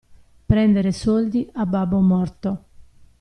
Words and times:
Prendere 0.47 0.91
soldi 0.93 1.47
a 1.53 1.67
babbo 1.67 1.99
morto. 1.99 2.63